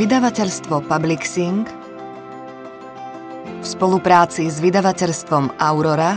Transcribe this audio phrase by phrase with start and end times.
[0.00, 1.68] Vydavateľstvo Publixing
[3.60, 6.16] v spolupráci s vydavateľstvom Aurora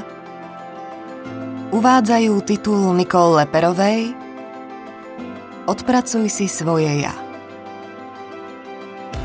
[1.76, 4.16] uvádzajú titul Nikol Leperovej
[5.68, 7.16] Odpracuj si svoje ja.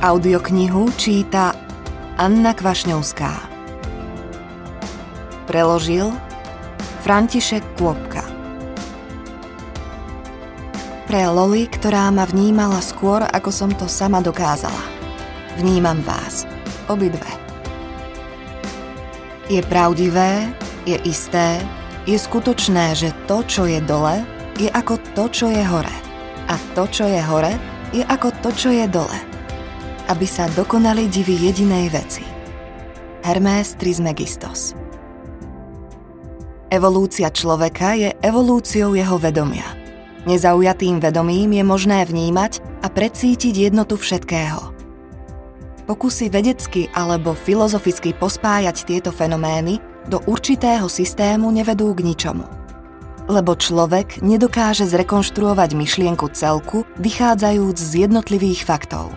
[0.02, 1.50] Audioknihu číta
[2.14, 3.30] Anna Kvašňovská.
[5.46, 6.10] Preložil
[7.06, 8.27] František Kôpka.
[11.08, 14.84] Pre Loli, ktorá ma vnímala skôr, ako som to sama dokázala.
[15.56, 16.44] Vnímam vás,
[16.84, 17.24] obidve.
[19.48, 20.52] Je pravdivé,
[20.84, 21.64] je isté,
[22.04, 24.20] je skutočné, že to, čo je dole,
[24.60, 25.96] je ako to, čo je hore.
[26.44, 27.56] A to, čo je hore,
[27.96, 29.16] je ako to, čo je dole.
[30.12, 32.24] Aby sa dokonali divy jedinej veci.
[33.24, 34.76] Hermès Trismegistos
[36.68, 39.64] Evolúcia človeka je evolúciou jeho vedomia–
[40.28, 44.76] Nezaujatým vedomím je možné vnímať a precítiť jednotu všetkého.
[45.88, 52.44] Pokusy vedecky alebo filozoficky pospájať tieto fenomény do určitého systému nevedú k ničomu.
[53.24, 59.08] Lebo človek nedokáže zrekonštruovať myšlienku celku, vychádzajúc z jednotlivých faktov.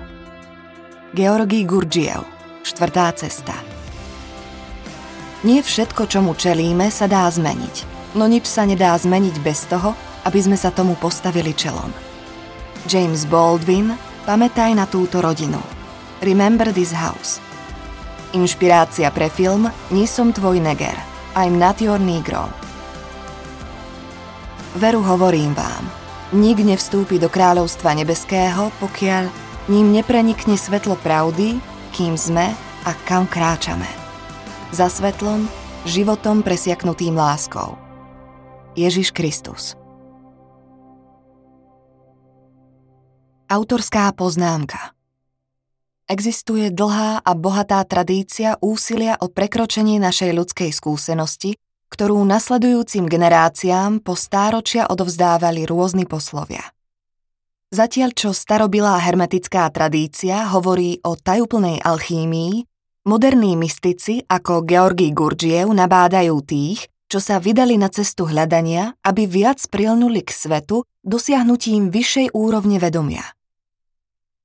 [1.12, 2.24] Georgi Gurdjiev,
[2.64, 3.56] štvrtá cesta.
[5.44, 9.96] Nie všetko, čomu čelíme, sa dá zmeniť, no nič sa nedá zmeniť bez toho,
[10.28, 11.90] aby sme sa tomu postavili čelom.
[12.90, 13.94] James Baldwin,
[14.26, 15.62] pamätaj na túto rodinu.
[16.22, 17.42] Remember this house.
[18.32, 20.96] Inšpirácia pre film Nie som tvoj neger.
[21.36, 22.48] I'm not your negro.
[24.80, 25.84] Veru hovorím vám,
[26.32, 29.28] nik nevstúpi do kráľovstva nebeského, pokiaľ
[29.68, 31.60] ním neprenikne svetlo pravdy,
[31.92, 32.56] kým sme
[32.88, 33.88] a kam kráčame.
[34.72, 35.44] Za svetlom,
[35.84, 37.91] životom presiaknutým láskou.
[38.82, 39.78] Ježiš Kristus.
[43.46, 44.98] Autorská poznámka
[46.12, 51.56] Existuje dlhá a bohatá tradícia úsilia o prekročenie našej ľudskej skúsenosti,
[51.88, 56.68] ktorú nasledujúcim generáciám po stáročia odovzdávali rôzni poslovia.
[57.72, 62.68] Zatiaľ čo starobilá hermetická tradícia hovorí o tajúplnej alchímii,
[63.08, 69.60] moderní mystici ako Georgi Gurdjiev nabádajú tých, čo sa vydali na cestu hľadania, aby viac
[69.68, 73.28] prilnuli k svetu dosiahnutím vyššej úrovne vedomia–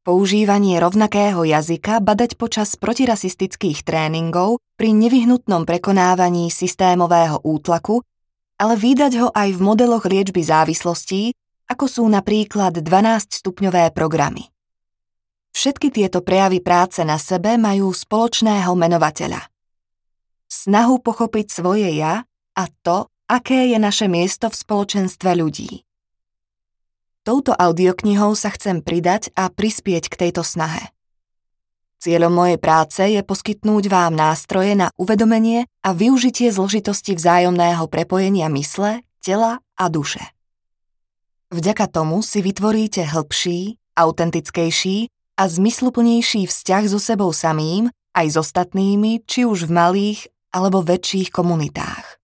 [0.07, 8.07] používanie rovnakého jazyka badať počas protirasistických tréningov pri nevyhnutnom prekonávaní systémového útlaku,
[8.55, 11.35] ale vydať ho aj v modeloch liečby závislostí,
[11.67, 14.47] ako sú napríklad 12-stupňové programy.
[15.51, 19.51] Všetky tieto prejavy práce na sebe majú spoločného menovateľa.
[20.47, 22.23] Snahu pochopiť svoje ja
[22.57, 25.85] a to, aké je naše miesto v spoločenstve ľudí.
[27.27, 30.95] Touto audioknihou sa chcem pridať a prispieť k tejto snahe.
[31.99, 39.03] Cieľom mojej práce je poskytnúť vám nástroje na uvedomenie a využitie zložitosti vzájomného prepojenia mysle,
[39.19, 40.23] tela a duše.
[41.51, 49.27] Vďaka tomu si vytvoríte hĺbší, autentickejší a zmysluplnejší vzťah so sebou samým aj s ostatnými,
[49.27, 50.21] či už v malých
[50.55, 52.16] alebo väčších komunitách.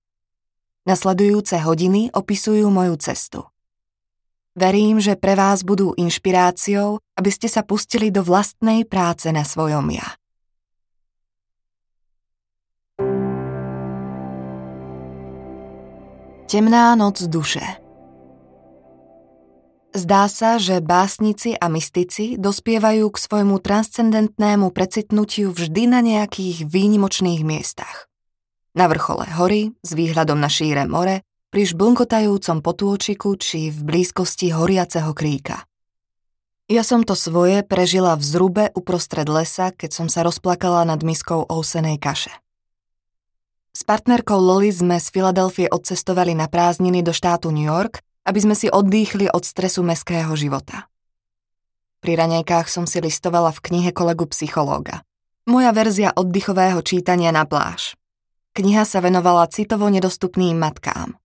[0.83, 3.47] Nasledujúce hodiny opisujú moju cestu.
[4.53, 9.89] Verím, že pre vás budú inšpiráciou, aby ste sa pustili do vlastnej práce na svojom
[9.89, 10.05] ja.
[16.53, 17.65] Temná noc duše
[19.93, 27.41] Zdá sa, že básnici a mystici dospievajú k svojmu transcendentnému precitnutiu vždy na nejakých výnimočných
[27.41, 28.12] miestach.
[28.73, 31.21] Na vrchole hory, s výhľadom na šíre more,
[31.53, 35.69] pri žblnkotajúcom potôčiku či v blízkosti horiaceho kríka.
[36.73, 41.45] Ja som to svoje prežila v zrube uprostred lesa, keď som sa rozplakala nad miskou
[41.45, 42.33] ousenej kaše.
[43.77, 48.57] S partnerkou Loli sme z Filadelfie odcestovali na prázdniny do štátu New York, aby sme
[48.57, 50.89] si oddýchli od stresu meského života.
[52.01, 55.05] Pri ranejkách som si listovala v knihe kolegu psychológa.
[55.45, 58.01] Moja verzia oddychového čítania na pláž.
[58.53, 61.17] Kniha sa venovala citovo nedostupným matkám.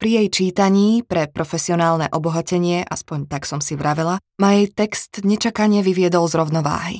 [0.00, 5.84] Pri jej čítaní pre profesionálne obohatenie, aspoň tak som si vravela, ma jej text nečakane
[5.84, 6.98] vyviedol z rovnováhy.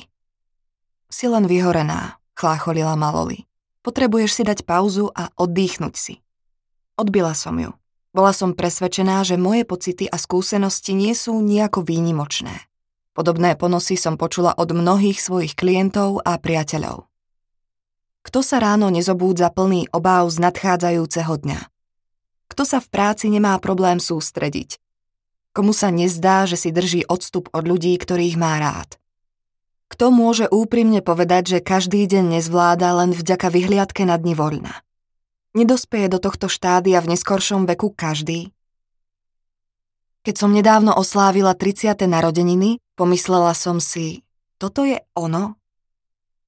[1.09, 3.49] Si len vyhorená, chlácholila Maloli.
[3.81, 6.13] Potrebuješ si dať pauzu a oddychnúť si.
[6.93, 7.73] Odbila som ju.
[8.13, 12.53] Bola som presvedčená, že moje pocity a skúsenosti nie sú nejako výnimočné.
[13.17, 17.09] Podobné ponosy som počula od mnohých svojich klientov a priateľov.
[18.25, 21.61] Kto sa ráno nezobúdza plný obáv z nadchádzajúceho dňa?
[22.49, 24.81] Kto sa v práci nemá problém sústrediť?
[25.53, 28.97] Komu sa nezdá, že si drží odstup od ľudí, ktorých má rád?
[29.93, 34.73] Kto môže úprimne povedať, že každý deň nezvláda len vďaka vyhliadke na dni voľna?
[35.53, 38.49] Nedospeje do tohto štádia v neskoršom veku každý.
[40.25, 41.93] Keď som nedávno oslávila 30.
[42.09, 44.25] narodeniny, pomyslela som si,
[44.57, 45.61] toto je ono?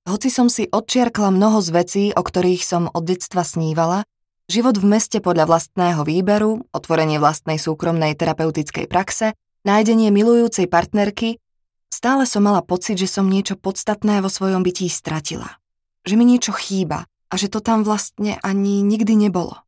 [0.07, 4.07] Hoci som si odčiarkla mnoho z vecí, o ktorých som od detstva snívala,
[4.48, 9.36] život v meste podľa vlastného výberu, otvorenie vlastnej súkromnej terapeutickej praxe,
[9.68, 11.44] nájdenie milujúcej partnerky,
[11.92, 15.59] stále som mala pocit, že som niečo podstatné vo svojom bytí stratila.
[16.07, 19.60] Že mi niečo chýba, a že to tam vlastne ani nikdy nebolo.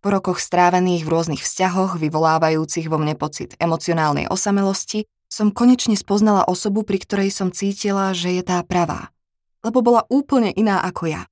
[0.00, 6.48] Po rokoch strávených v rôznych vzťahoch, vyvolávajúcich vo mne pocit emocionálnej osamelosti, som konečne spoznala
[6.48, 9.12] osobu, pri ktorej som cítila, že je tá pravá.
[9.66, 11.26] Lebo bola úplne iná ako ja.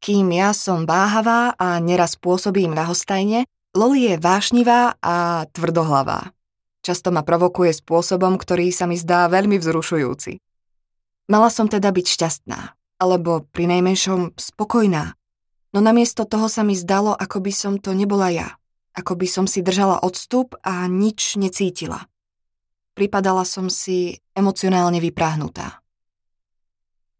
[0.00, 3.44] Kým ja som váhavá a neraz pôsobím na hostajne,
[3.74, 6.30] Loli je vášnivá a tvrdohlavá.
[6.80, 10.38] Často ma provokuje spôsobom, ktorý sa mi zdá veľmi vzrušujúci.
[11.26, 12.58] Mala som teda byť šťastná
[13.02, 15.18] alebo pri najmenšom spokojná.
[15.74, 18.48] No namiesto toho sa mi zdalo, ako by som to nebola ja.
[18.94, 22.06] Ako by som si držala odstup a nič necítila.
[22.94, 25.83] Pripadala som si emocionálne vypráhnutá.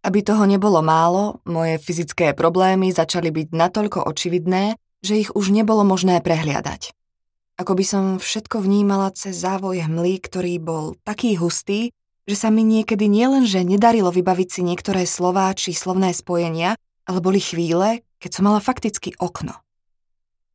[0.05, 5.81] Aby toho nebolo málo, moje fyzické problémy začali byť natoľko očividné, že ich už nebolo
[5.81, 6.93] možné prehliadať.
[7.57, 11.89] Ako by som všetko vnímala cez závoj hmly, ktorý bol taký hustý,
[12.29, 16.77] že sa mi niekedy nielenže nedarilo vybaviť si niektoré slová či slovné spojenia,
[17.09, 19.57] ale boli chvíle, keď som mala fakticky okno.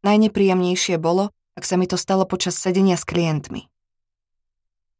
[0.05, 3.65] Najnepríjemnejšie bolo, ak sa mi to stalo počas sedenia s klientmi.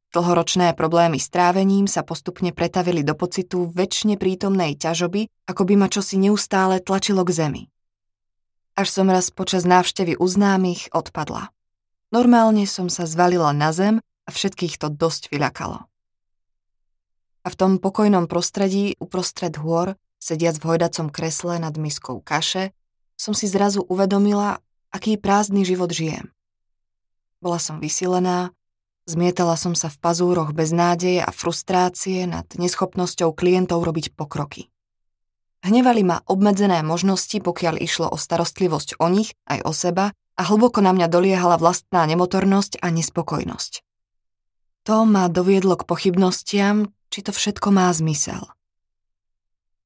[0.10, 5.86] Dlhoročné problémy s trávením sa postupne pretavili do pocitu väčšine prítomnej ťažoby, ako by ma
[5.86, 7.64] čosi neustále tlačilo k zemi.
[8.74, 11.54] Až som raz počas návštevy u známych odpadla.
[12.10, 15.86] Normálne som sa zvalila na zem a všetkých to dosť vyľakalo.
[17.46, 22.74] A v tom pokojnom prostredí, uprostred hôr, sediac v hojdacom kresle nad miskou kaše,
[23.14, 24.58] som si zrazu uvedomila,
[24.90, 26.34] aký prázdny život žijem.
[27.40, 28.58] Bola som vysilená,
[29.10, 34.70] zmietala som sa v pazúroch bez nádeje a frustrácie nad neschopnosťou klientov robiť pokroky.
[35.66, 40.06] Hnevali ma obmedzené možnosti, pokiaľ išlo o starostlivosť o nich aj o seba
[40.40, 43.84] a hlboko na mňa doliehala vlastná nemotornosť a nespokojnosť.
[44.88, 48.48] To ma doviedlo k pochybnostiam, či to všetko má zmysel.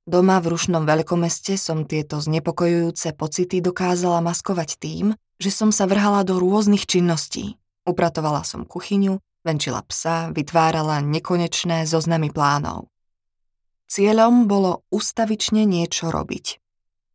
[0.03, 6.27] Doma v rušnom veľkomeste som tieto znepokojujúce pocity dokázala maskovať tým, že som sa vrhala
[6.27, 7.55] do rôznych činností.
[7.83, 12.87] Upratovala som kuchyňu, venčila psa, vytvárala nekonečné zoznamy plánov.
[13.91, 16.63] Cieľom bolo ustavične niečo robiť.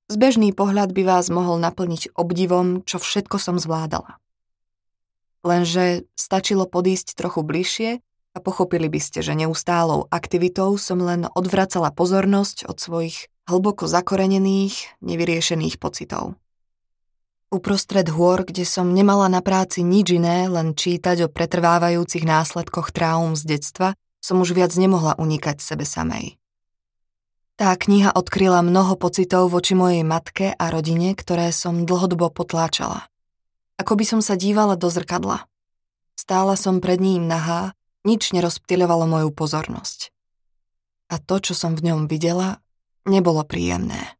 [0.09, 4.21] Zbežný pohľad by vás mohol naplniť obdivom, čo všetko som zvládala.
[5.45, 7.91] Lenže stačilo podísť trochu bližšie
[8.33, 15.01] a pochopili by ste, že neustálou aktivitou som len odvracala pozornosť od svojich hlboko zakorenených,
[15.01, 16.37] nevyriešených pocitov.
[17.49, 23.33] Uprostred hôr, kde som nemala na práci nič iné, len čítať o pretrvávajúcich následkoch traum
[23.33, 26.37] z detstva, som už viac nemohla unikať sebe samej.
[27.57, 33.09] Tá kniha odkryla mnoho pocitov voči mojej matke a rodine, ktoré som dlhodobo potláčala.
[33.81, 35.49] Ako by som sa dívala do zrkadla.
[36.21, 37.73] Stála som pred ním nahá
[38.05, 40.13] nič nerozptýľovalo moju pozornosť.
[41.09, 42.61] A to, čo som v ňom videla,
[43.09, 44.18] nebolo príjemné.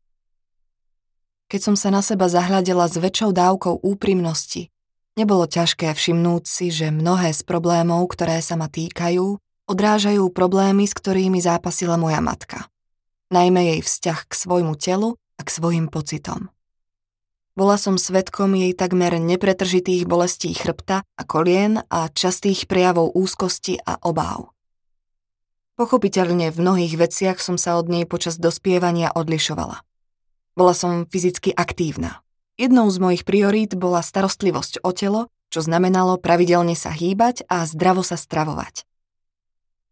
[1.49, 4.69] Keď som sa na seba zahľadela s väčšou dávkou úprimnosti,
[5.17, 10.93] nebolo ťažké všimnúť si, že mnohé z problémov, ktoré sa ma týkajú, odrážajú problémy, s
[10.93, 12.69] ktorými zápasila moja matka.
[13.33, 16.53] Najmä jej vzťah k svojmu telu a k svojim pocitom.
[17.57, 23.97] Bola som svetkom jej takmer nepretržitých bolestí chrbta a kolien a častých prejavov úzkosti a
[24.05, 24.53] obáv.
[25.81, 29.88] Pochopiteľne v mnohých veciach som sa od nej počas dospievania odlišovala.
[30.59, 32.19] Bola som fyzicky aktívna.
[32.59, 38.03] Jednou z mojich priorít bola starostlivosť o telo, čo znamenalo pravidelne sa hýbať a zdravo
[38.03, 38.83] sa stravovať.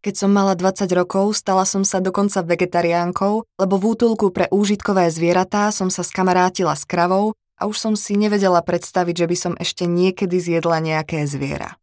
[0.03, 5.07] Keď som mala 20 rokov, stala som sa dokonca vegetariánkou, lebo v útulku pre úžitkové
[5.07, 9.53] zvieratá som sa skamarátila s kravou a už som si nevedela predstaviť, že by som
[9.55, 11.79] ešte niekedy zjedla nejaké zviera.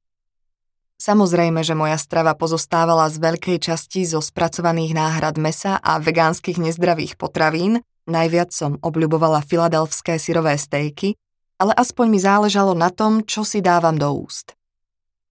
[1.00, 7.17] Samozrejme, že moja strava pozostávala z veľkej časti zo spracovaných náhrad mesa a vegánskych nezdravých
[7.17, 11.16] potravín, najviac som obľubovala filadelfské syrové stejky,
[11.61, 14.52] ale aspoň mi záležalo na tom, čo si dávam do úst.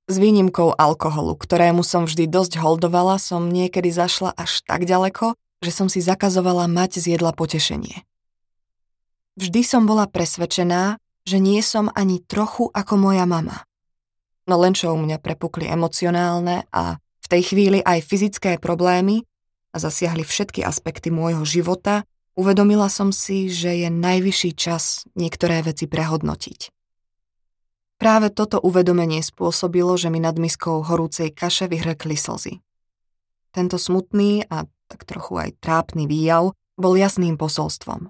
[0.08, 5.72] S výnimkou alkoholu, ktorému som vždy dosť holdovala, som niekedy zašla až tak ďaleko, že
[5.72, 8.04] som si zakazovala mať z jedla potešenie.
[9.40, 13.64] Vždy som bola presvedčená, že nie som ani trochu ako moja mama.
[14.44, 19.24] No len čo u mňa prepukli emocionálne a v tej chvíli aj fyzické problémy,
[19.74, 25.86] a zasiahli všetky aspekty môjho života, uvedomila som si, že je najvyšší čas niektoré veci
[25.90, 26.74] prehodnotiť.
[28.02, 32.60] Práve toto uvedomenie spôsobilo, že mi nad miskou horúcej kaše vyhrkli slzy.
[33.54, 38.10] Tento smutný a tak trochu aj trápny výjav bol jasným posolstvom.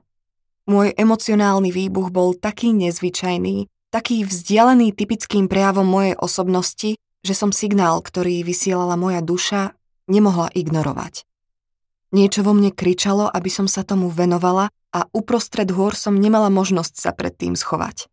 [0.63, 7.99] Môj emocionálny výbuch bol taký nezvyčajný, taký vzdialený typickým prejavom mojej osobnosti, že som signál,
[7.99, 9.75] ktorý vysielala moja duša,
[10.07, 11.27] nemohla ignorovať.
[12.13, 16.93] Niečo vo mne kričalo, aby som sa tomu venovala a uprostred hôr som nemala možnosť
[16.93, 18.05] sa pred tým schovať.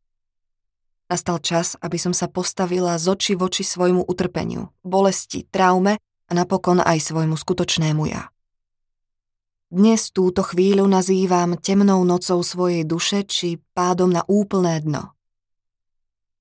[1.12, 6.80] Nastal čas, aby som sa postavila z oči voči svojmu utrpeniu, bolesti, traume a napokon
[6.80, 8.33] aj svojmu skutočnému ja.
[9.69, 15.12] Dnes túto chvíľu nazývam temnou nocou svojej duše či pádom na úplné dno.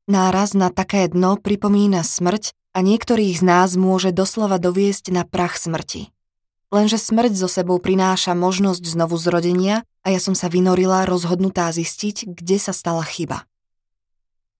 [0.09, 5.59] Náraz na také dno pripomína smrť a niektorých z nás môže doslova doviesť na prach
[5.59, 6.09] smrti.
[6.69, 12.29] Lenže smrť zo sebou prináša možnosť znovu zrodenia a ja som sa vynorila rozhodnutá zistiť,
[12.29, 13.49] kde sa stala chyba.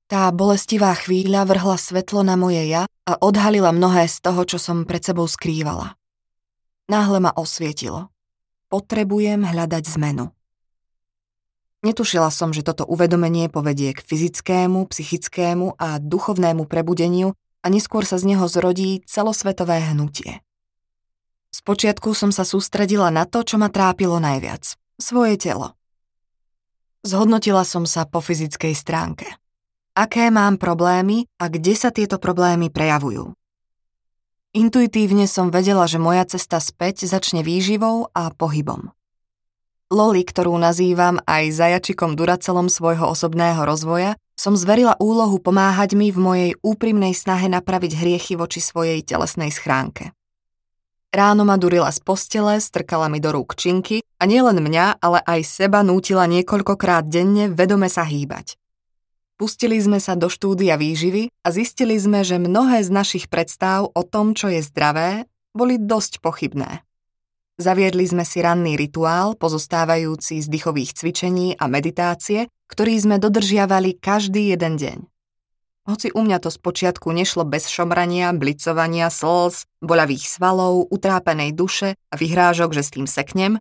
[0.09, 4.89] Tá bolestivá chvíľa vrhla svetlo na moje ja a odhalila mnohé z toho, čo som
[4.89, 5.93] pred sebou skrývala.
[6.89, 8.09] Náhle ma osvietilo.
[8.73, 10.33] Potrebujem hľadať zmenu.
[11.85, 18.17] Netušila som, že toto uvedomenie povedie k fyzickému, psychickému a duchovnému prebudeniu a neskôr sa
[18.17, 20.41] z neho zrodí celosvetové hnutie.
[21.49, 24.77] Spočiatku som sa sústredila na to, čo ma trápilo najviac.
[25.01, 25.73] Svoje telo.
[27.01, 29.27] Zhodnotila som sa po fyzickej stránke.
[29.97, 33.33] Aké mám problémy a kde sa tieto problémy prejavujú.
[34.53, 38.89] Intuitívne som vedela, že moja cesta späť začne výživou a pohybom.
[39.89, 46.19] Loli, ktorú nazývam aj zajačikom duracelom svojho osobného rozvoja, som zverila úlohu pomáhať mi v
[46.21, 50.13] mojej úprimnej snahe napraviť hriechy voči svojej telesnej schránke.
[51.09, 55.41] Ráno ma durila z postele, strkala mi do rúk činky a nielen mňa, ale aj
[55.41, 58.61] seba nútila niekoľkokrát denne vedome sa hýbať.
[59.39, 64.03] Pustili sme sa do štúdia výživy a zistili sme, že mnohé z našich predstav o
[64.05, 65.25] tom, čo je zdravé,
[65.55, 66.85] boli dosť pochybné.
[67.57, 74.53] Zaviedli sme si ranný rituál, pozostávajúci z dýchových cvičení a meditácie, ktorý sme dodržiavali každý
[74.53, 74.97] jeden deň.
[75.89, 82.15] Hoci u mňa to spočiatku nešlo bez šomrania, blicovania, slz, boľavých svalov, utrápenej duše a
[82.15, 83.57] vyhrážok, že s tým seknem,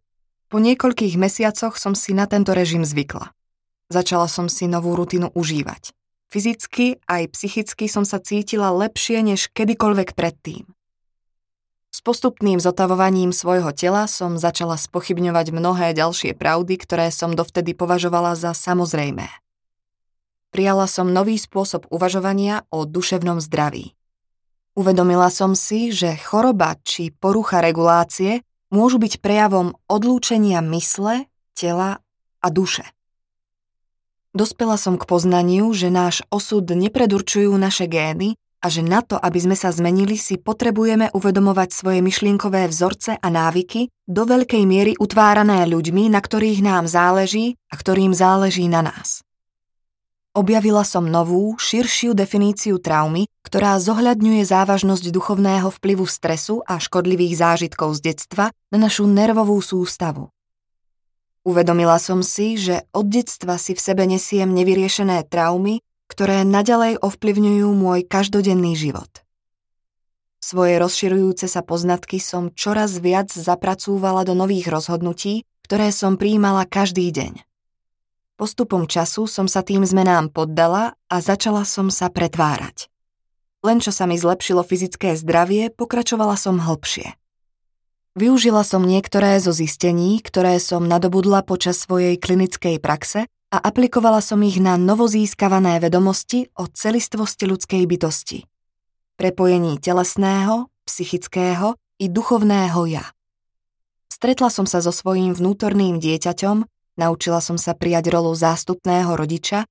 [0.52, 3.32] po niekoľkých mesiacoch som si na tento režim zvykla.
[3.88, 5.96] Začala som si novú rutinu užívať.
[6.28, 10.68] Fyzicky aj psychicky som sa cítila lepšie než kedykoľvek predtým.
[11.88, 18.36] S postupným zotavovaním svojho tela som začala spochybňovať mnohé ďalšie pravdy, ktoré som dovtedy považovala
[18.36, 19.32] za samozrejmé.
[20.48, 23.92] Prijala som nový spôsob uvažovania o duševnom zdraví.
[24.78, 31.98] Uvedomila som si, že choroba či porucha regulácie môžu byť prejavom odlúčenia mysle, tela
[32.38, 32.86] a duše.
[34.30, 39.38] Dospela som k poznaniu, že náš osud nepredurčujú naše gény a že na to, aby
[39.38, 45.66] sme sa zmenili, si potrebujeme uvedomovať svoje myšlienkové vzorce a návyky, do veľkej miery utvárané
[45.66, 49.26] ľuďmi, na ktorých nám záleží a ktorým záleží na nás.
[50.38, 57.98] Objavila som novú, širšiu definíciu traumy, ktorá zohľadňuje závažnosť duchovného vplyvu stresu a škodlivých zážitkov
[57.98, 60.30] z detstva na našu nervovú sústavu.
[61.42, 67.68] Uvedomila som si, že od detstva si v sebe nesiem nevyriešené traumy, ktoré naďalej ovplyvňujú
[67.74, 69.10] môj každodenný život.
[70.38, 77.10] Svoje rozširujúce sa poznatky som čoraz viac zapracúvala do nových rozhodnutí, ktoré som príjmala každý
[77.10, 77.47] deň.
[78.38, 82.86] Postupom času som sa tým zmenám poddala a začala som sa pretvárať.
[83.66, 87.18] Len čo sa mi zlepšilo fyzické zdravie, pokračovala som hlbšie.
[88.14, 94.38] Využila som niektoré zo zistení, ktoré som nadobudla počas svojej klinickej praxe a aplikovala som
[94.46, 98.46] ich na novozískavané vedomosti o celistvosti ľudskej bytosti.
[99.18, 103.02] Prepojení telesného, psychického i duchovného ja.
[104.06, 109.64] Stretla som sa so svojím vnútorným dieťaťom, naučila som sa prijať rolu zástupného rodiča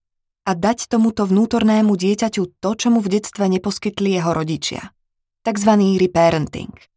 [0.48, 4.96] a dať tomuto vnútornému dieťaťu to, čo mu v detstve neposkytli jeho rodičia.
[5.44, 6.72] Takzvaný reparenting–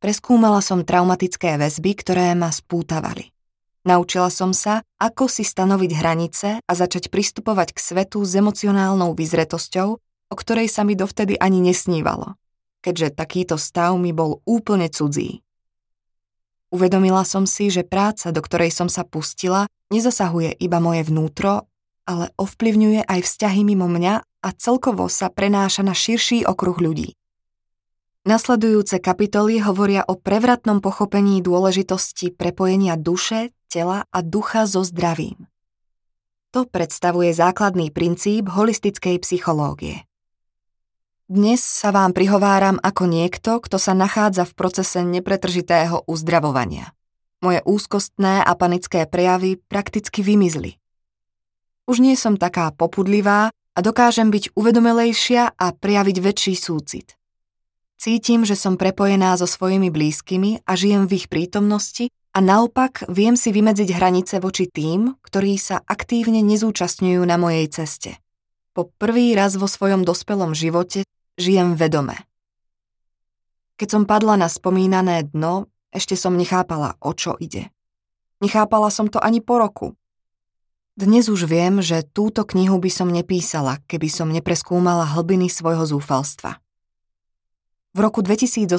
[0.00, 3.36] Preskúmala som traumatické väzby, ktoré ma spútavali.
[3.84, 9.88] Naučila som sa, ako si stanoviť hranice a začať pristupovať k svetu s emocionálnou vyzretosťou,
[10.00, 12.40] o ktorej sa mi dovtedy ani nesnívalo,
[12.80, 15.44] keďže takýto stav mi bol úplne cudzí.
[16.70, 21.66] Uvedomila som si, že práca, do ktorej som sa pustila, nezasahuje iba moje vnútro,
[22.06, 27.18] ale ovplyvňuje aj vzťahy mimo mňa a celkovo sa prenáša na širší okruh ľudí.
[28.20, 35.48] Nasledujúce kapitoly hovoria o prevratnom pochopení dôležitosti prepojenia duše, tela a ducha so zdravím.
[36.50, 40.09] To predstavuje základný princíp holistickej psychológie.
[41.30, 46.90] Dnes sa vám prihováram ako niekto, kto sa nachádza v procese nepretržitého uzdravovania.
[47.38, 50.82] Moje úzkostné a panické prejavy prakticky vymizli.
[51.86, 57.14] Už nie som taká popudlivá a dokážem byť uvedomelejšia a prejaviť väčší súcit.
[57.94, 63.38] Cítim, že som prepojená so svojimi blízkymi a žijem v ich prítomnosti a naopak viem
[63.38, 68.18] si vymedziť hranice voči tým, ktorí sa aktívne nezúčastňujú na mojej ceste.
[68.74, 71.06] Po prvý raz vo svojom dospelom živote
[71.40, 72.20] žijem vedome.
[73.80, 77.72] Keď som padla na spomínané dno, ešte som nechápala, o čo ide.
[78.44, 79.96] Nechápala som to ani po roku.
[81.00, 86.60] Dnes už viem, že túto knihu by som nepísala, keby som nepreskúmala hlbiny svojho zúfalstva.
[87.90, 88.70] V roku 2018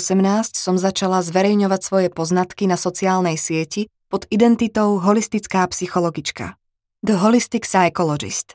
[0.54, 6.56] som začala zverejňovať svoje poznatky na sociálnej sieti pod identitou holistická psychologička.
[7.02, 8.54] The Holistic Psychologist.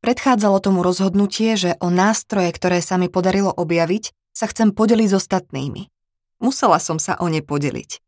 [0.00, 5.18] Predchádzalo tomu rozhodnutie, že o nástroje, ktoré sa mi podarilo objaviť, sa chcem podeliť s
[5.20, 5.92] ostatnými.
[6.40, 8.00] Musela som sa o ne podeliť.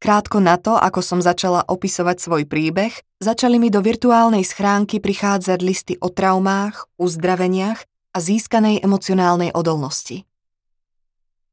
[0.00, 5.58] Krátko na to, ako som začala opisovať svoj príbeh, začali mi do virtuálnej schránky prichádzať
[5.60, 10.24] listy o traumách, uzdraveniach a získanej emocionálnej odolnosti.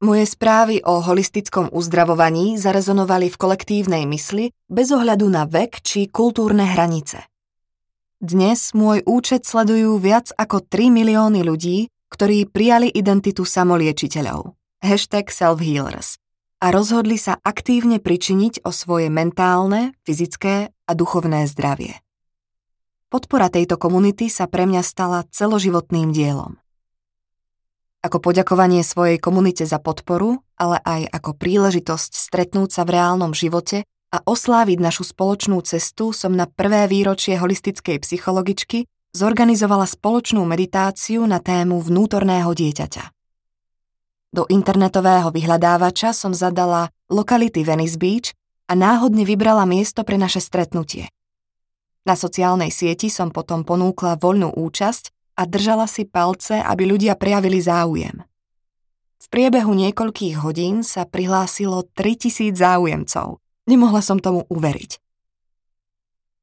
[0.00, 6.64] Moje správy o holistickom uzdravovaní zarezonovali v kolektívnej mysli bez ohľadu na vek či kultúrne
[6.64, 7.28] hranice.
[8.18, 14.58] Dnes môj účet sledujú viac ako 3 milióny ľudí, ktorí prijali identitu samoliečiteľov.
[14.82, 16.18] Hashtag self-healers
[16.58, 22.02] a rozhodli sa aktívne pričiniť o svoje mentálne, fyzické a duchovné zdravie.
[23.06, 26.58] Podpora tejto komunity sa pre mňa stala celoživotným dielom
[27.98, 33.84] ako poďakovanie svojej komunite za podporu, ale aj ako príležitosť stretnúť sa v reálnom živote
[34.08, 41.40] a osláviť našu spoločnú cestu som na prvé výročie holistickej psychologičky zorganizovala spoločnú meditáciu na
[41.40, 43.04] tému vnútorného dieťaťa.
[44.28, 48.28] Do internetového vyhľadávača som zadala lokality Venice Beach
[48.68, 51.08] a náhodne vybrala miesto pre naše stretnutie.
[52.04, 57.60] Na sociálnej sieti som potom ponúkla voľnú účasť a držala si palce, aby ľudia prejavili
[57.60, 58.24] záujem.
[59.18, 63.40] V priebehu niekoľkých hodín sa prihlásilo 3000 záujemcov.
[63.68, 64.96] Nemohla som tomu uveriť.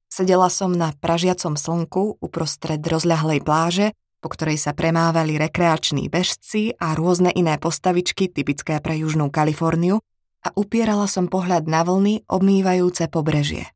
[0.05, 3.88] Sedela som na pražiacom slnku uprostred rozľahlej pláže,
[4.21, 9.99] po ktorej sa premávali rekreační bežci a rôzne iné postavičky typické pre Južnú Kaliforniu
[10.45, 13.73] a upierala som pohľad na vlny obmývajúce pobrežie.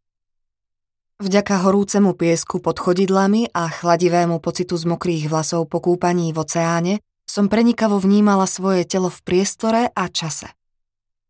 [1.20, 6.94] Vďaka horúcemu piesku pod chodidlami a chladivému pocitu z mokrých vlasov po kúpaní v oceáne
[7.28, 10.59] som prenikavo vnímala svoje telo v priestore a čase.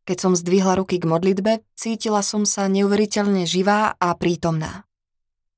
[0.10, 4.90] Keď som zdvihla ruky k modlitbe, cítila som sa neuveriteľne živá a prítomná.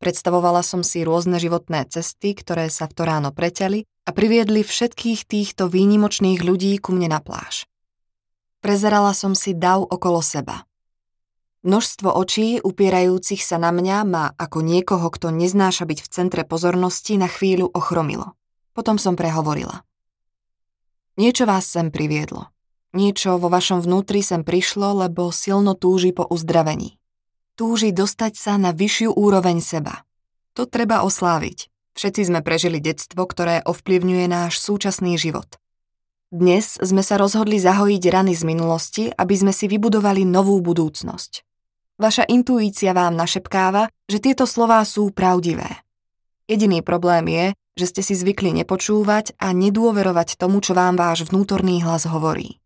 [0.03, 5.23] Predstavovala som si rôzne životné cesty, ktoré sa v to ráno preťali a priviedli všetkých
[5.23, 7.63] týchto výnimočných ľudí ku mne na pláž.
[8.59, 10.67] Prezerala som si dav okolo seba–
[11.61, 17.21] Množstvo očí upierajúcich sa na mňa ma ako niekoho, kto neznáša byť v centre pozornosti,
[17.21, 18.33] na chvíľu ochromilo.
[18.73, 19.85] Potom som prehovorila.
[21.21, 22.49] Niečo vás sem priviedlo.
[22.91, 26.99] Niečo vo vašom vnútri sem prišlo, lebo silno túži po uzdravení.
[27.55, 30.03] Túži dostať sa na vyššiu úroveň seba.
[30.59, 31.71] To treba osláviť.
[31.95, 35.59] Všetci sme prežili detstvo, ktoré ovplyvňuje náš súčasný život.
[36.31, 41.43] Dnes sme sa rozhodli zahojiť rany z minulosti, aby sme si vybudovali novú budúcnosť.
[41.99, 45.83] Vaša intuícia vám našepkáva, že tieto slová sú pravdivé.
[46.47, 47.45] Jediný problém je,
[47.79, 52.60] že ste si zvykli nepočúvať a nedôverovať tomu, čo vám váš vnútorný hlas hovorí.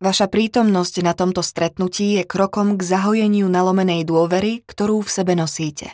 [0.00, 5.92] Vaša prítomnosť na tomto stretnutí je krokom k zahojeniu nalomenej dôvery, ktorú v sebe nosíte.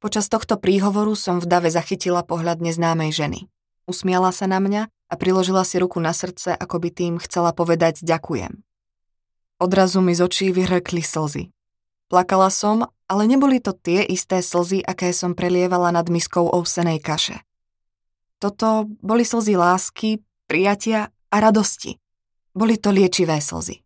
[0.00, 3.40] Počas tohto príhovoru som v dave zachytila pohľad neznámej ženy.
[3.84, 8.00] Usmiala sa na mňa a priložila si ruku na srdce, ako by tým chcela povedať
[8.00, 8.64] ďakujem.
[9.60, 11.52] Odrazu mi z očí vyhrkli slzy.
[12.08, 17.36] Plakala som, ale neboli to tie isté slzy, aké som prelievala nad miskou ovsenej kaše.
[18.40, 22.00] Toto boli slzy lásky, prijatia a radosti.
[22.56, 23.84] Boli to liečivé slzy.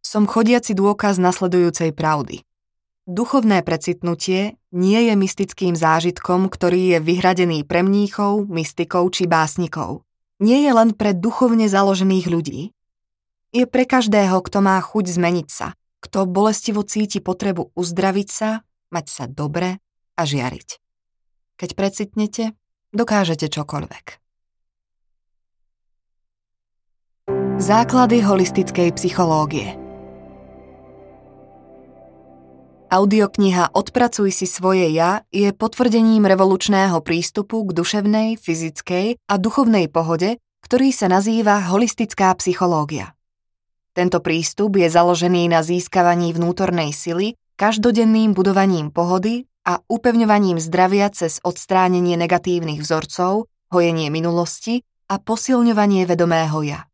[0.00, 2.40] Som chodiaci dôkaz nasledujúcej pravdy.
[3.04, 10.08] Duchovné precitnutie nie je mystickým zážitkom, ktorý je vyhradený pre mníchov, mystikov či básnikov.
[10.40, 12.72] Nie je len pre duchovne založených ľudí,
[13.48, 15.72] je pre každého, kto má chuť zmeniť sa,
[16.04, 18.60] kto bolestivo cíti potrebu uzdraviť sa,
[18.92, 19.80] mať sa dobre
[20.16, 20.68] a žiariť.
[21.56, 22.52] Keď precitnete,
[22.92, 24.27] dokážete čokoľvek.
[27.58, 29.74] Základy holistickej psychológie
[32.86, 40.38] Audiokniha Odpracuj si svoje ja je potvrdením revolučného prístupu k duševnej, fyzickej a duchovnej pohode,
[40.62, 43.18] ktorý sa nazýva holistická psychológia.
[43.90, 51.42] Tento prístup je založený na získavaní vnútornej sily, každodenným budovaním pohody a upevňovaním zdravia cez
[51.42, 56.87] odstránenie negatívnych vzorcov, hojenie minulosti a posilňovanie vedomého ja.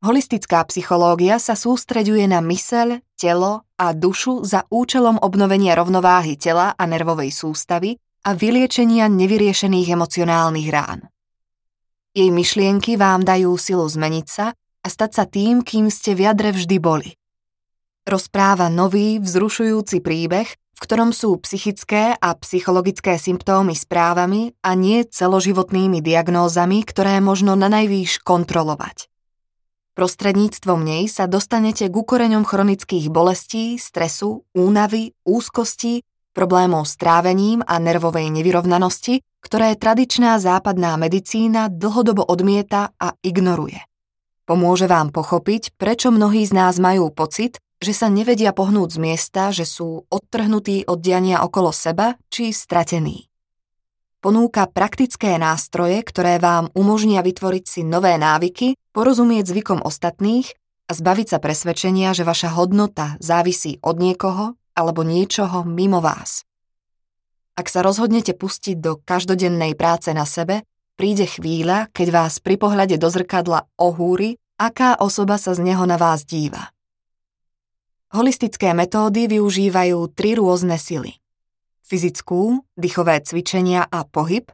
[0.00, 6.88] Holistická psychológia sa sústreďuje na myseľ, telo a dušu za účelom obnovenia rovnováhy tela a
[6.88, 11.04] nervovej sústavy a vyliečenia nevyriešených emocionálnych rán.
[12.16, 16.56] Jej myšlienky vám dajú silu zmeniť sa a stať sa tým, kým ste v jadre
[16.56, 17.12] vždy boli.
[18.08, 26.00] Rozpráva nový, vzrušujúci príbeh, v ktorom sú psychické a psychologické symptómy správami a nie celoživotnými
[26.00, 29.09] diagnózami, ktoré možno na najvýš kontrolovať.
[29.94, 37.82] Prostredníctvom nej sa dostanete k ukoreňom chronických bolestí, stresu, únavy, úzkosti, problémov s trávením a
[37.82, 43.82] nervovej nevyrovnanosti, ktoré tradičná západná medicína dlhodobo odmieta a ignoruje.
[44.46, 49.42] Pomôže vám pochopiť, prečo mnohí z nás majú pocit, že sa nevedia pohnúť z miesta,
[49.50, 53.29] že sú odtrhnutí od diania okolo seba či stratení
[54.20, 60.52] ponúka praktické nástroje, ktoré vám umožnia vytvoriť si nové návyky, porozumieť zvykom ostatných
[60.86, 66.44] a zbaviť sa presvedčenia, že vaša hodnota závisí od niekoho alebo niečoho mimo vás.
[67.56, 70.64] Ak sa rozhodnete pustiť do každodennej práce na sebe,
[70.96, 76.00] príde chvíľa, keď vás pri pohľade do zrkadla ohúri, aká osoba sa z neho na
[76.00, 76.72] vás díva.
[78.10, 81.19] Holistické metódy využívajú tri rôzne sily
[81.90, 84.46] fyzickú, dýchové cvičenia a pohyb,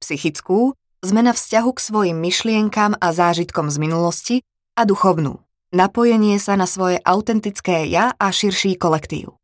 [0.00, 0.72] psychickú,
[1.04, 4.36] zmena vzťahu k svojim myšlienkam a zážitkom z minulosti
[4.72, 5.44] a duchovnú,
[5.76, 9.36] napojenie sa na svoje autentické ja a širší kolektív.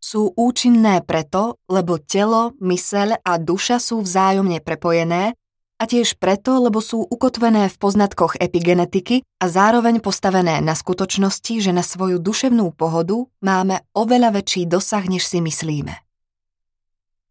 [0.00, 5.36] Sú účinné preto, lebo telo, myseľ a duša sú vzájomne prepojené
[5.76, 11.72] a tiež preto, lebo sú ukotvené v poznatkoch epigenetiky a zároveň postavené na skutočnosti, že
[11.76, 16.09] na svoju duševnú pohodu máme oveľa väčší dosah, než si myslíme.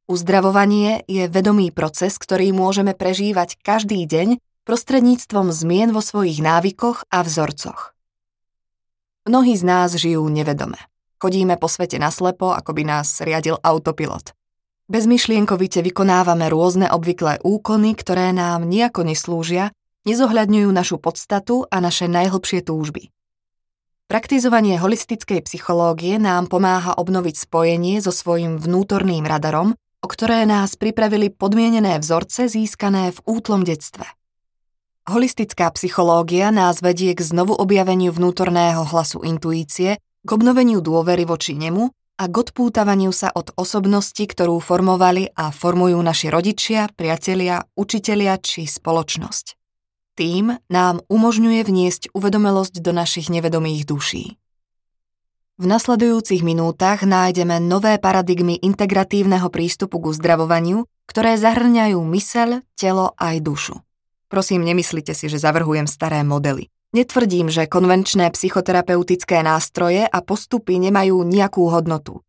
[0.09, 7.21] Uzdravovanie je vedomý proces, ktorý môžeme prežívať každý deň prostredníctvom zmien vo svojich návykoch a
[7.21, 7.93] vzorcoch.
[9.29, 10.81] Mnohí z nás žijú nevedome.
[11.21, 14.33] Chodíme po svete naslepo, ako by nás riadil autopilot.
[14.89, 19.69] Bezmyšlienkovite vykonávame rôzne obvyklé úkony, ktoré nám nejako neslúžia,
[20.09, 23.13] nezohľadňujú našu podstatu a naše najhlbšie túžby.
[24.09, 31.29] Praktizovanie holistickej psychológie nám pomáha obnoviť spojenie so svojím vnútorným radarom o ktoré nás pripravili
[31.31, 34.07] podmienené vzorce získané v útlom detstve.
[35.09, 41.89] Holistická psychológia nás vedie k znovu objaveniu vnútorného hlasu intuície, k obnoveniu dôvery voči nemu
[42.19, 48.67] a k odpútavaniu sa od osobnosti, ktorú formovali a formujú naši rodičia, priatelia, učitelia či
[48.67, 49.55] spoločnosť.
[50.19, 54.35] Tým nám umožňuje vniesť uvedomelosť do našich nevedomých duší.
[55.59, 63.43] V nasledujúcich minútach nájdeme nové paradigmy integratívneho prístupu k uzdravovaniu, ktoré zahrňajú myseľ, telo aj
[63.43, 63.75] dušu.
[64.31, 66.71] Prosím, nemyslite si, že zavrhujem staré modely.
[66.95, 72.23] Netvrdím, že konvenčné psychoterapeutické nástroje a postupy nemajú nejakú hodnotu.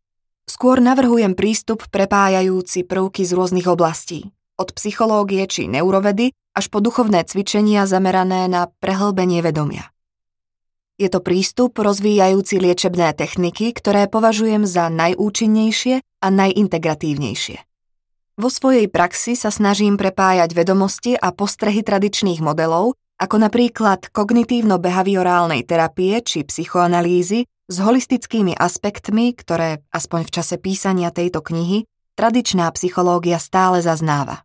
[0.51, 7.23] Skôr navrhujem prístup prepájajúci prvky z rôznych oblastí, od psychológie či neurovedy až po duchovné
[7.31, 9.95] cvičenia zamerané na prehlbenie vedomia.
[11.01, 17.57] Je to prístup rozvíjajúci liečebné techniky, ktoré považujem za najúčinnejšie a najintegratívnejšie.
[18.37, 26.21] Vo svojej praxi sa snažím prepájať vedomosti a postrehy tradičných modelov, ako napríklad kognitívno-behaviorálnej terapie
[26.21, 33.81] či psychoanalýzy, s holistickými aspektmi, ktoré, aspoň v čase písania tejto knihy, tradičná psychológia stále
[33.81, 34.45] zaznáva.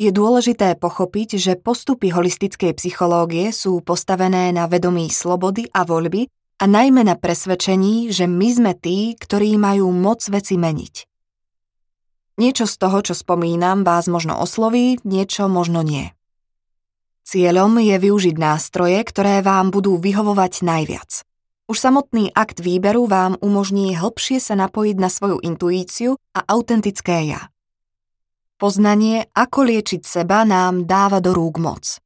[0.00, 6.24] Je dôležité pochopiť, že postupy holistickej psychológie sú postavené na vedomí slobody a voľby
[6.56, 11.04] a najmä na presvedčení, že my sme tí, ktorí majú moc veci meniť.
[12.40, 16.16] Niečo z toho, čo spomínam, vás možno osloví, niečo možno nie.
[17.28, 21.28] Cieľom je využiť nástroje, ktoré vám budú vyhovovať najviac.
[21.68, 27.49] Už samotný akt výberu vám umožní hĺbšie sa napojiť na svoju intuíciu a autentické ja.
[28.60, 31.96] Poznanie, ako liečiť seba, nám dáva do rúk moc.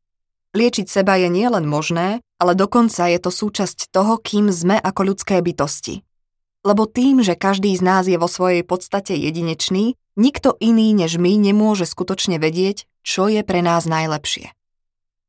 [0.54, 5.42] Liečiť seba je nielen možné, ale dokonca je to súčasť toho, kým sme ako ľudské
[5.42, 6.06] bytosti.
[6.62, 11.34] Lebo tým, že každý z nás je vo svojej podstate jedinečný, nikto iný než my
[11.34, 14.54] nemôže skutočne vedieť, čo je pre nás najlepšie.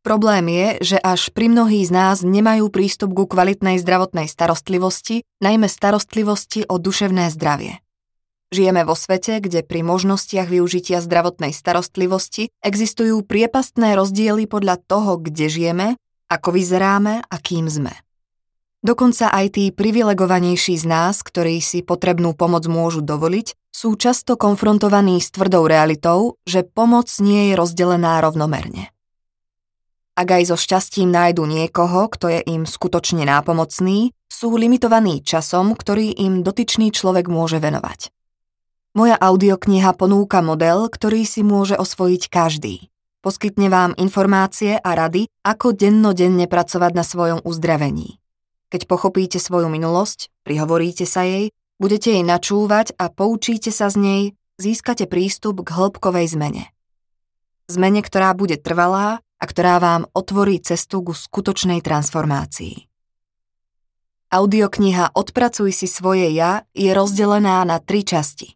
[0.06, 5.66] Problém je, že až pri mnohých z nás nemajú prístup ku kvalitnej zdravotnej starostlivosti, najmä
[5.66, 7.82] starostlivosti o duševné zdravie.
[8.54, 15.50] Žijeme vo svete, kde pri možnostiach využitia zdravotnej starostlivosti existujú priepastné rozdiely podľa toho, kde
[15.50, 15.88] žijeme,
[16.30, 17.94] ako vyzeráme a kým sme.
[18.86, 25.18] Dokonca aj tí privilegovanejší z nás, ktorí si potrebnú pomoc môžu dovoliť, sú často konfrontovaní
[25.18, 28.94] s tvrdou realitou, že pomoc nie je rozdelená rovnomerne.
[30.16, 36.16] Ak aj so šťastím nájdu niekoho, kto je im skutočne nápomocný, sú limitovaní časom, ktorý
[36.16, 38.15] im dotyčný človek môže venovať.
[38.96, 42.88] Moja audiokniha ponúka model, ktorý si môže osvojiť každý.
[43.20, 48.24] Poskytne vám informácie a rady, ako dennodenne pracovať na svojom uzdravení.
[48.72, 54.22] Keď pochopíte svoju minulosť, prihovoríte sa jej, budete jej načúvať a poučíte sa z nej,
[54.64, 56.72] získate prístup k hĺbkovej zmene.
[57.68, 62.88] Zmene, ktorá bude trvalá a ktorá vám otvorí cestu ku skutočnej transformácii.
[64.32, 68.56] Audiokniha Odpracuj si svoje ja je rozdelená na tri časti.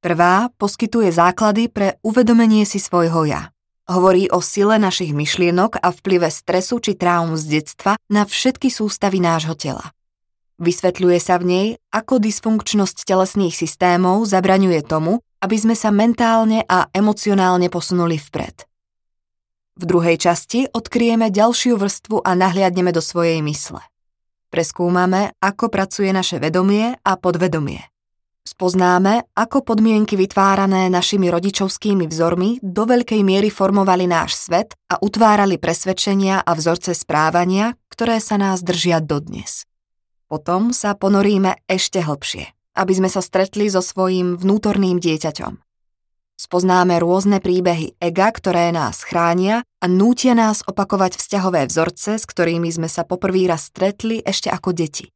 [0.00, 3.52] Prvá poskytuje základy pre uvedomenie si svojho ja.
[3.84, 9.20] Hovorí o sile našich myšlienok a vplyve stresu či traum z detstva na všetky sústavy
[9.20, 9.92] nášho tela.
[10.56, 16.88] Vysvetľuje sa v nej, ako dysfunkčnosť telesných systémov zabraňuje tomu, aby sme sa mentálne a
[16.96, 18.64] emocionálne posunuli vpred.
[19.80, 23.84] V druhej časti odkryjeme ďalšiu vrstvu a nahliadneme do svojej mysle.
[24.48, 27.84] Preskúmame, ako pracuje naše vedomie a podvedomie.
[28.40, 35.60] Spoznáme, ako podmienky vytvárané našimi rodičovskými vzormi do veľkej miery formovali náš svet a utvárali
[35.60, 39.68] presvedčenia a vzorce správania, ktoré sa nás držia dodnes.
[40.24, 45.60] Potom sa ponoríme ešte hlbšie, aby sme sa stretli so svojím vnútorným dieťaťom.
[46.40, 52.72] Spoznáme rôzne príbehy ega, ktoré nás chránia a nútia nás opakovať vzťahové vzorce, s ktorými
[52.72, 55.12] sme sa poprvý raz stretli ešte ako deti.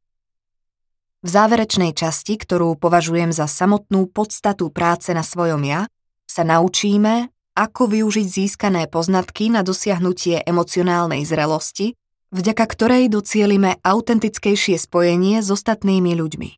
[1.25, 5.89] V záverečnej časti, ktorú považujem za samotnú podstatu práce na svojom ja,
[6.29, 11.97] sa naučíme, ako využiť získané poznatky na dosiahnutie emocionálnej zrelosti,
[12.29, 16.49] vďaka ktorej docielime autentickejšie spojenie s ostatnými ľuďmi.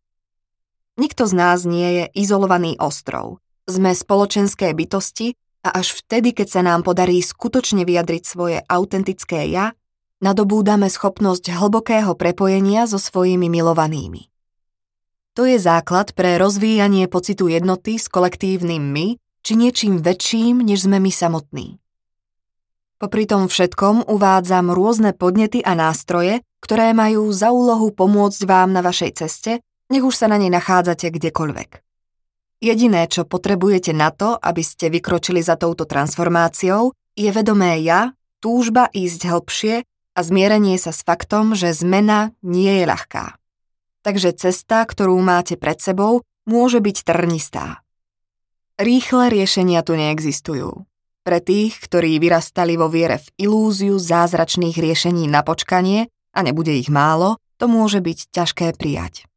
[0.99, 5.35] Nikto z nás nie je izolovaný ostrov– sme spoločenské bytosti
[5.67, 9.75] a až vtedy, keď sa nám podarí skutočne vyjadriť svoje autentické ja,
[10.23, 14.31] nadobúdame schopnosť hlbokého prepojenia so svojimi milovanými.
[15.37, 20.97] To je základ pre rozvíjanie pocitu jednoty s kolektívnym my, či niečím väčším, než sme
[20.97, 21.77] my samotní.
[22.97, 28.81] Popri tom všetkom uvádzam rôzne podnety a nástroje, ktoré majú za úlohu pomôcť vám na
[28.81, 29.61] vašej ceste,
[29.93, 31.85] nech už sa na nej nachádzate kdekoľvek.
[32.57, 38.89] Jediné, čo potrebujete na to, aby ste vykročili za touto transformáciou, je vedomé ja, túžba
[38.89, 39.85] ísť hlbšie
[40.17, 43.37] a zmierenie sa s faktom, že zmena nie je ľahká.
[44.07, 47.83] Takže cesta, ktorú máte pred sebou, môže byť trnistá.
[48.79, 50.87] Rýchle riešenia tu neexistujú.
[51.27, 56.87] Pre tých, ktorí vyrastali vo viere v ilúziu zázračných riešení na počkanie, a nebude ich
[56.87, 59.27] málo, to môže byť ťažké prijať.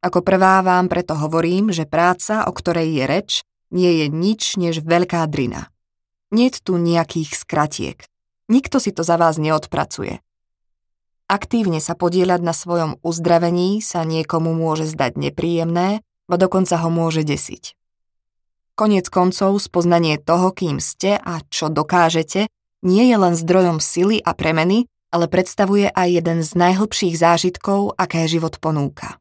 [0.00, 3.30] Ako prvá vám preto hovorím, že práca, o ktorej je reč,
[3.68, 5.68] nie je nič než veľká drina.
[6.32, 8.00] Niet tu nejakých skratiek.
[8.48, 10.24] Nikto si to za vás neodpracuje.
[11.28, 17.20] Aktívne sa podieľať na svojom uzdravení sa niekomu môže zdať nepríjemné, bo dokonca ho môže
[17.20, 17.76] desiť.
[18.72, 22.48] Konec koncov spoznanie toho, kým ste a čo dokážete,
[22.80, 28.24] nie je len zdrojom sily a premeny, ale predstavuje aj jeden z najhlbších zážitkov, aké
[28.24, 29.20] život ponúka.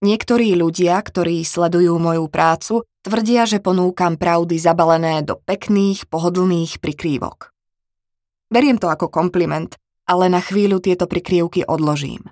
[0.00, 7.52] Niektorí ľudia, ktorí sledujú moju prácu, tvrdia, že ponúkam pravdy zabalené do pekných, pohodlných prikrývok.
[8.48, 9.76] Beriem to ako kompliment,
[10.10, 12.26] ale na chvíľu tieto prikrývky odložím.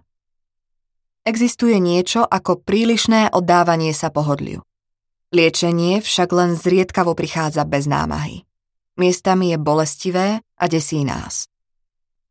[1.22, 4.66] Existuje niečo ako prílišné oddávanie sa pohodliu.
[5.30, 8.42] Liečenie však len zriedkavo prichádza bez námahy.
[8.98, 11.46] Miestami je bolestivé a desí nás.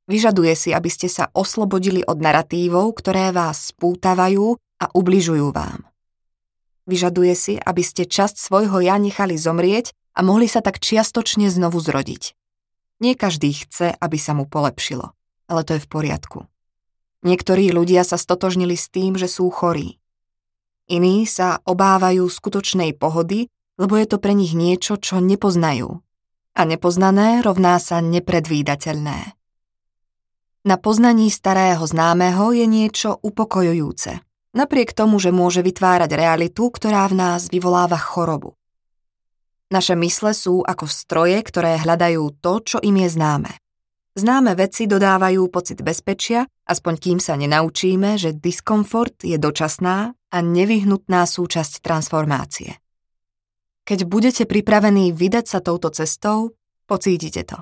[0.09, 5.87] Vyžaduje si, aby ste sa oslobodili od naratívov, ktoré vás spútavajú a ubližujú vám.
[6.87, 11.83] Vyžaduje si, aby ste časť svojho ja nechali zomrieť a mohli sa tak čiastočne znovu
[11.83, 12.33] zrodiť.
[13.03, 15.13] Nie každý chce, aby sa mu polepšilo,
[15.47, 16.39] ale to je v poriadku.
[17.23, 19.97] Niektorí ľudia sa stotožnili s tým, že sú chorí.
[20.87, 26.03] Iní sa obávajú skutočnej pohody, lebo je to pre nich niečo, čo nepoznajú.
[26.57, 29.33] A nepoznané rovná sa nepredvídateľné.
[30.67, 37.21] Na poznaní starého známeho je niečo upokojujúce napriek tomu, že môže vytvárať realitu, ktorá v
[37.21, 38.57] nás vyvoláva chorobu.
[39.69, 43.51] Naše mysle sú ako stroje, ktoré hľadajú to, čo im je známe.
[44.17, 51.21] Známe veci dodávajú pocit bezpečia, aspoň kým sa nenaučíme, že diskomfort je dočasná a nevyhnutná
[51.21, 52.81] súčasť transformácie.
[53.85, 56.57] Keď budete pripravení vydať sa touto cestou,
[56.89, 57.61] pocítite to.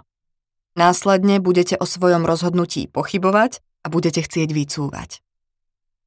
[0.80, 5.20] Následne budete o svojom rozhodnutí pochybovať a budete chcieť vycúvať.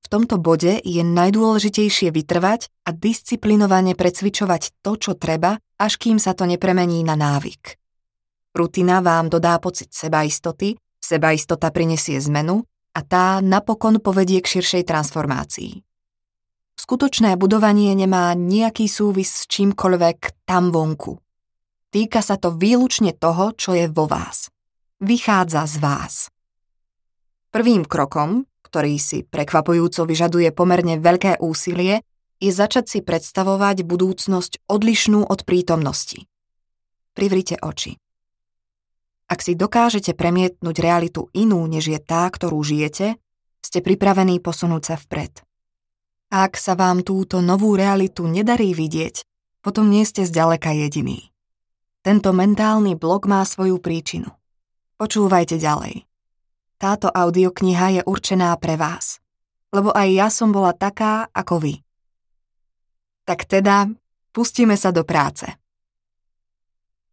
[0.01, 6.33] V tomto bode je najdôležitejšie vytrvať a disciplinovane precvičovať to, čo treba, až kým sa
[6.33, 7.77] to nepremení na návyk.
[8.57, 12.65] Rutina vám dodá pocit sebaistoty, sebaistota prinesie zmenu
[12.97, 15.73] a tá napokon povedie k širšej transformácii.
[16.79, 21.19] Skutočné budovanie nemá nejaký súvis s čímkoľvek tam vonku.
[21.91, 24.53] Týka sa to výlučne toho, čo je vo vás.
[25.03, 26.15] Vychádza z vás.
[27.51, 32.05] Prvým krokom, ktorý si prekvapujúco vyžaduje pomerne veľké úsilie,
[32.39, 36.29] je začať si predstavovať budúcnosť odlišnú od prítomnosti.
[37.17, 37.99] Privrite oči.
[39.29, 43.21] Ak si dokážete premietnúť realitu inú, než je tá, ktorú žijete,
[43.61, 45.45] ste pripravení posunúť sa vpred.
[46.33, 49.25] Ak sa vám túto novú realitu nedarí vidieť,
[49.61, 51.29] potom nie ste zďaleka jediný.
[52.01, 54.33] Tento mentálny blok má svoju príčinu.
[54.97, 56.09] Počúvajte ďalej.
[56.81, 59.21] Táto audiokniha je určená pre vás,
[59.77, 61.75] lebo aj ja som bola taká ako vy.
[63.29, 63.93] Tak teda,
[64.33, 65.45] pustíme sa do práce.